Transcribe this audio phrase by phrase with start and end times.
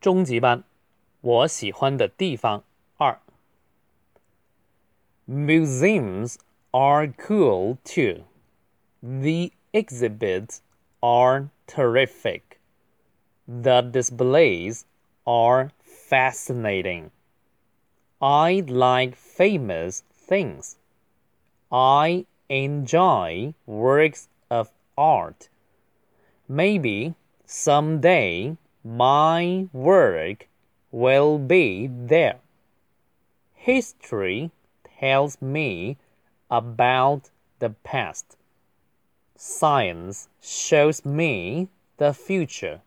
[0.00, 0.64] 中级班，
[1.20, 2.64] 我喜欢的地方
[2.96, 3.20] 二。
[5.28, 6.36] Museums
[6.70, 8.24] are cool too.
[9.00, 10.60] The exhibits
[11.00, 12.42] are terrific.
[13.46, 14.82] The displays
[15.24, 17.10] are fascinating.
[18.18, 20.76] I like famous things.
[21.68, 25.48] I enjoy works of art.
[26.48, 27.14] Maybe
[27.46, 30.47] someday my work
[30.91, 32.39] will be there.
[33.53, 34.51] History
[34.99, 35.97] tells me
[36.49, 37.29] about
[37.59, 38.37] the past.
[39.35, 42.81] Science shows me the future.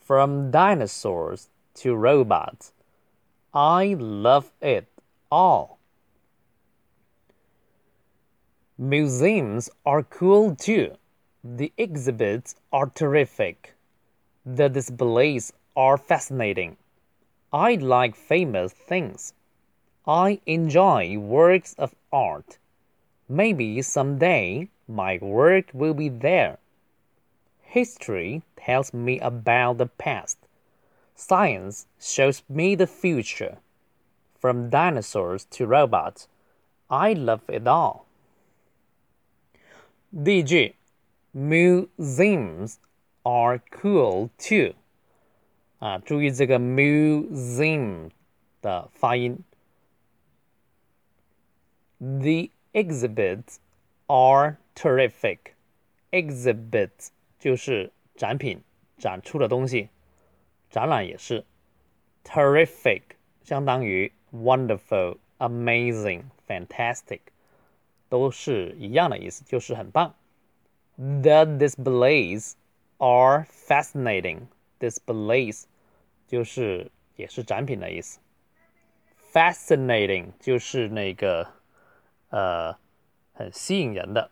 [0.00, 2.72] From dinosaurs to robots,
[3.52, 4.86] I love it
[5.30, 5.78] all.
[8.76, 10.92] Museums are cool too.
[11.42, 13.74] The exhibits are terrific.
[14.46, 16.76] The displays are fascinating.
[17.52, 19.32] I like famous things.
[20.06, 22.58] I enjoy works of art.
[23.26, 26.58] Maybe someday my work will be there.
[27.62, 30.38] History tells me about the past.
[31.14, 33.58] Science shows me the future.
[34.38, 36.28] From dinosaurs to robots,
[36.90, 38.04] I love it all.
[40.14, 40.74] DG
[41.32, 42.78] Museums
[43.23, 44.75] are cool too。
[45.79, 48.09] 啊，注意这个 museum
[48.61, 49.43] 的发音。
[51.99, 53.57] The exhibits
[54.07, 55.53] are terrific.
[56.11, 57.09] Exhibits
[57.39, 58.61] 就是展品、
[58.97, 59.89] 展出的东西，
[60.69, 61.45] 展览也是。
[62.23, 63.01] Terrific
[63.43, 67.21] 相当于 wonderful、amazing、fantastic，
[68.09, 70.15] 都是一样的意思，就是很棒。
[70.97, 72.53] The displays
[73.03, 74.47] are fascinating.
[74.79, 75.63] Displays
[76.27, 78.19] 就是也是展品的意思。
[79.31, 81.53] Fascinating 就是那个。
[82.31, 82.77] 呃，
[83.33, 84.29] 很吸引人的